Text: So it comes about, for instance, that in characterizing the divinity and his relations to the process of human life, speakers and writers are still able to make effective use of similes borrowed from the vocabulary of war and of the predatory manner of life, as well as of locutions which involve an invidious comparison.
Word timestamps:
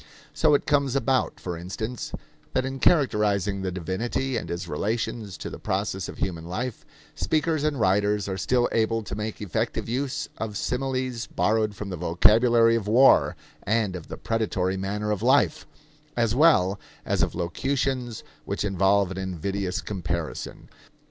So 0.33 0.55
it 0.55 0.65
comes 0.65 0.95
about, 0.95 1.39
for 1.39 1.55
instance, 1.55 2.11
that 2.53 2.65
in 2.65 2.79
characterizing 2.79 3.61
the 3.61 3.71
divinity 3.71 4.35
and 4.35 4.49
his 4.49 4.67
relations 4.67 5.37
to 5.37 5.47
the 5.47 5.59
process 5.59 6.09
of 6.09 6.17
human 6.17 6.47
life, 6.47 6.83
speakers 7.13 7.63
and 7.63 7.79
writers 7.79 8.27
are 8.27 8.35
still 8.35 8.67
able 8.71 9.03
to 9.03 9.13
make 9.13 9.43
effective 9.43 9.87
use 9.87 10.27
of 10.39 10.57
similes 10.57 11.27
borrowed 11.27 11.75
from 11.75 11.89
the 11.91 11.97
vocabulary 11.97 12.75
of 12.75 12.87
war 12.87 13.35
and 13.61 13.95
of 13.95 14.07
the 14.07 14.17
predatory 14.17 14.75
manner 14.75 15.11
of 15.11 15.21
life, 15.21 15.67
as 16.17 16.33
well 16.33 16.79
as 17.05 17.21
of 17.21 17.35
locutions 17.35 18.23
which 18.43 18.65
involve 18.65 19.11
an 19.11 19.19
invidious 19.19 19.81
comparison. 19.81 20.67